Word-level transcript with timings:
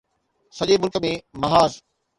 سڄي 0.57 0.75
ملڪ 0.81 0.93
۾ 1.03 1.11
محاذ 1.41 1.71